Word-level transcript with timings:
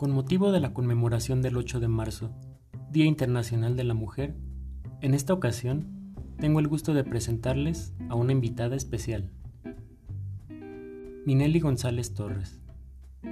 Con 0.00 0.12
motivo 0.12 0.50
de 0.50 0.60
la 0.60 0.72
conmemoración 0.72 1.42
del 1.42 1.58
8 1.58 1.78
de 1.78 1.88
marzo, 1.88 2.30
Día 2.90 3.04
Internacional 3.04 3.76
de 3.76 3.84
la 3.84 3.92
Mujer, 3.92 4.34
en 5.02 5.12
esta 5.12 5.34
ocasión 5.34 6.14
tengo 6.38 6.58
el 6.58 6.68
gusto 6.68 6.94
de 6.94 7.04
presentarles 7.04 7.92
a 8.08 8.14
una 8.14 8.32
invitada 8.32 8.76
especial. 8.76 9.30
Minelli 11.26 11.60
González 11.60 12.14
Torres. 12.14 12.62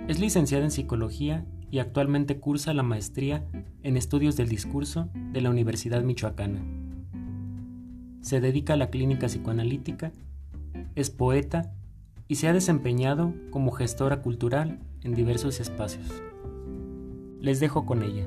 Es 0.09 0.21
licenciada 0.21 0.62
en 0.62 0.71
Psicología 0.71 1.46
y 1.71 1.79
actualmente 1.79 2.39
cursa 2.39 2.75
la 2.75 2.82
maestría 2.82 3.46
en 3.82 3.96
Estudios 3.96 4.37
del 4.37 4.50
Discurso 4.50 5.09
de 5.14 5.41
la 5.41 5.48
Universidad 5.48 6.03
Michoacana. 6.03 6.62
Se 8.21 8.43
dedica 8.43 8.75
a 8.75 8.77
la 8.77 8.91
clínica 8.91 9.29
psicoanalítica, 9.29 10.12
es 10.96 11.09
poeta 11.09 11.73
y 12.29 12.35
se 12.35 12.46
ha 12.46 12.53
desempeñado 12.53 13.32
como 13.53 13.71
gestora 13.71 14.21
cultural 14.21 14.80
en 15.03 15.14
diversos 15.14 15.61
espacios. 15.61 16.28
Les 17.41 17.61
dejo 17.61 17.87
con 17.87 18.03
ella. 18.03 18.27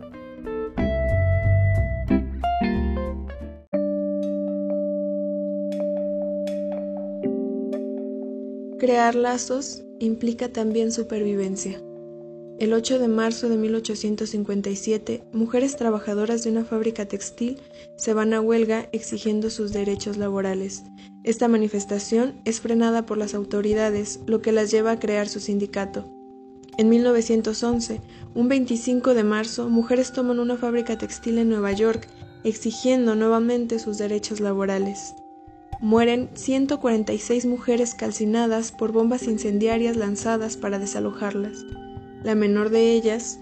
Crear 8.80 9.14
lazos 9.14 9.84
implica 10.00 10.50
también 10.50 10.92
supervivencia. 10.92 11.80
El 12.58 12.74
8 12.74 13.00
de 13.00 13.08
marzo 13.08 13.50
de 13.50 13.58
1857, 13.58 15.24
mujeres 15.34 15.76
trabajadoras 15.76 16.44
de 16.44 16.52
una 16.52 16.64
fábrica 16.64 17.08
textil 17.08 17.60
se 17.98 18.14
van 18.14 18.34
a 18.34 18.42
huelga 18.42 18.88
exigiendo 18.92 19.50
sus 19.50 19.74
derechos 19.74 20.18
laborales. 20.18 20.84
Esta 21.24 21.48
manifestación 21.48 22.40
es 22.46 22.62
frenada 22.62 23.06
por 23.06 23.18
las 23.18 23.34
autoridades, 23.34 24.20
lo 24.28 24.42
que 24.42 24.52
las 24.52 24.72
lleva 24.72 24.92
a 24.92 25.00
crear 25.00 25.28
su 25.28 25.40
sindicato. 25.40 26.21
En 26.82 26.90
1911, 26.90 28.02
un 28.34 28.50
25 28.50 29.14
de 29.14 29.24
marzo, 29.24 29.70
mujeres 29.70 30.14
toman 30.14 30.40
una 30.40 30.58
fábrica 30.58 30.98
textil 30.98 31.38
en 31.38 31.48
Nueva 31.48 31.74
York 31.74 32.08
exigiendo 32.44 33.14
nuevamente 33.14 33.78
sus 33.78 34.00
derechos 34.00 34.40
laborales. 34.40 35.14
Mueren 35.80 36.32
146 36.34 37.46
mujeres 37.46 37.94
calcinadas 37.94 38.72
por 38.72 38.94
bombas 38.94 39.28
incendiarias 39.28 39.96
lanzadas 39.96 40.58
para 40.58 40.80
desalojarlas. 40.80 41.68
La 42.24 42.34
menor 42.34 42.72
de 42.72 42.94
ellas 42.94 43.40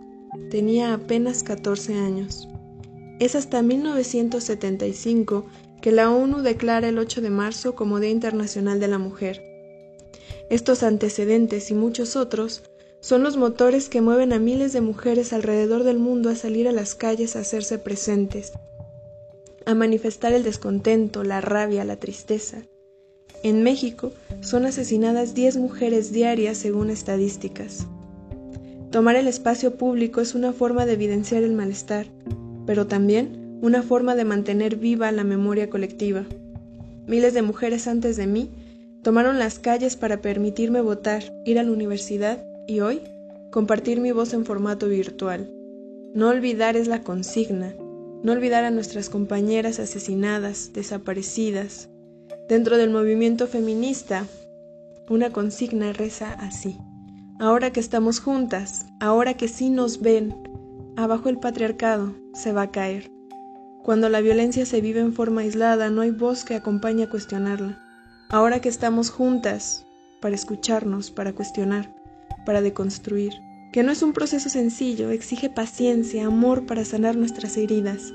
tenía 0.52 0.94
apenas 0.94 1.44
14 1.44 1.94
años. 1.94 2.50
Es 3.20 3.36
hasta 3.36 3.62
1975 3.62 5.46
que 5.82 5.94
la 5.94 6.12
ONU 6.12 6.42
declara 6.42 6.90
el 6.90 6.98
8 6.98 7.22
de 7.22 7.30
marzo 7.30 7.74
como 7.74 8.02
Día 8.02 8.10
Internacional 8.10 8.82
de 8.82 8.90
la 8.90 8.98
Mujer. 8.98 9.42
Estos 10.50 10.84
antecedentes 10.84 11.72
y 11.72 11.74
muchos 11.74 12.18
otros 12.18 12.64
son 13.02 13.24
los 13.24 13.38
motores 13.38 13.88
que 13.88 14.02
mueven 14.02 14.34
a 14.34 14.40
miles 14.40 14.74
de 14.74 14.82
mujeres 14.82 15.32
alrededor 15.32 15.84
del 15.84 16.00
mundo 16.00 16.30
a 16.30 16.36
salir 16.36 16.68
a 16.68 16.74
las 16.74 16.96
calles 16.96 17.36
a 17.36 17.40
hacerse 17.40 17.78
presentes, 17.78 18.52
a 19.66 19.74
manifestar 19.74 20.34
el 20.34 20.44
descontento, 20.44 21.24
la 21.24 21.40
rabia, 21.42 21.86
la 21.86 21.96
tristeza. 21.96 22.64
En 23.42 23.64
México 23.64 24.12
son 24.42 24.66
asesinadas 24.66 25.34
10 25.34 25.58
mujeres 25.58 26.12
diarias 26.12 26.58
según 26.58 26.90
estadísticas. 26.90 27.88
Tomar 28.92 29.16
el 29.16 29.28
espacio 29.28 29.76
público 29.76 30.20
es 30.20 30.36
una 30.36 30.52
forma 30.52 30.86
de 30.86 30.94
evidenciar 30.94 31.44
el 31.44 31.54
malestar, 31.54 32.08
pero 32.66 32.88
también 32.88 33.60
una 33.62 33.82
forma 33.82 34.16
de 34.16 34.26
mantener 34.26 34.76
viva 34.76 35.12
la 35.12 35.24
memoria 35.24 35.70
colectiva. 35.70 36.26
Miles 37.08 37.34
de 37.34 37.44
mujeres 37.44 37.88
antes 37.88 38.18
de 38.18 38.28
mí 38.28 38.50
tomaron 39.04 39.40
las 39.40 39.58
calles 39.60 39.96
para 39.96 40.22
permitirme 40.22 40.82
votar, 40.82 41.24
ir 41.46 41.60
a 41.60 41.64
la 41.64 41.72
universidad 41.72 42.49
y 42.70 42.82
hoy 42.82 43.02
compartir 43.52 44.00
mi 44.00 44.12
voz 44.12 44.34
en 44.34 44.46
formato 44.46 44.88
virtual. 44.88 45.52
No 46.14 46.30
olvidar 46.30 46.78
es 46.78 46.88
la 46.88 47.02
consigna, 47.02 47.74
no 48.24 48.32
olvidar 48.32 48.64
a 48.64 48.72
nuestras 48.72 49.10
compañeras 49.10 49.80
asesinadas, 49.80 50.72
desaparecidas. 50.74 51.90
Dentro 52.48 52.78
del 52.78 52.92
movimiento 52.92 53.48
feminista, 53.48 54.26
una 55.10 55.32
consigna 55.32 55.94
reza 55.94 56.34
así. 56.34 56.78
Ahora 57.40 57.72
que 57.72 57.80
estamos 57.80 58.20
juntas, 58.20 58.86
ahora 59.00 59.36
que 59.36 59.48
sí 59.48 59.70
nos 59.70 60.02
ven, 60.02 60.36
abajo 60.96 61.30
el 61.30 61.40
patriarcado 61.40 62.14
se 62.34 62.52
va 62.52 62.64
a 62.64 62.72
caer. 62.72 63.10
Cuando 63.84 64.10
la 64.10 64.22
violencia 64.22 64.66
se 64.66 64.82
vive 64.82 65.00
en 65.00 65.14
forma 65.14 65.42
aislada, 65.42 65.90
no 65.90 66.02
hay 66.02 66.12
voz 66.12 66.44
que 66.44 66.56
acompañe 66.56 67.04
a 67.04 67.10
cuestionarla. 67.10 67.82
Ahora 68.30 68.60
que 68.62 68.70
estamos 68.70 69.10
juntas, 69.10 69.86
para 70.22 70.36
escucharnos, 70.36 71.10
para 71.10 71.34
cuestionar, 71.34 71.96
para 72.46 72.62
deconstruir, 72.62 73.34
que 73.72 73.84
no 73.84 73.92
es 73.92 74.02
un 74.02 74.14
proceso 74.14 74.50
sencillo, 74.50 75.12
exige 75.12 75.50
paciencia, 75.50 76.26
amor 76.26 76.66
para 76.66 76.86
sanar 76.86 77.16
nuestras 77.16 77.58
heridas. 77.58 78.14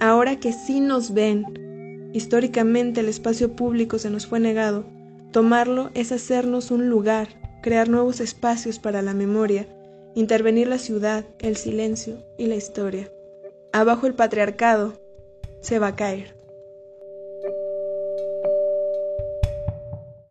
Ahora 0.00 0.36
que 0.36 0.52
sí 0.52 0.80
nos 0.80 1.14
ven, 1.14 2.10
históricamente 2.12 3.00
el 3.00 3.08
espacio 3.08 3.54
público 3.54 3.98
se 3.98 4.10
nos 4.10 4.26
fue 4.26 4.40
negado, 4.40 4.84
tomarlo 5.30 5.90
es 5.94 6.12
hacernos 6.12 6.70
un 6.70 6.88
lugar, 6.88 7.28
crear 7.62 7.88
nuevos 7.88 8.20
espacios 8.20 8.78
para 8.78 9.02
la 9.02 9.14
memoria, 9.14 9.66
intervenir 10.14 10.68
la 10.68 10.78
ciudad, 10.78 11.24
el 11.38 11.56
silencio 11.56 12.24
y 12.36 12.46
la 12.46 12.56
historia. 12.56 13.10
Abajo 13.72 14.06
el 14.06 14.14
patriarcado 14.14 15.00
se 15.60 15.78
va 15.78 15.88
a 15.88 15.96
caer. 15.96 16.41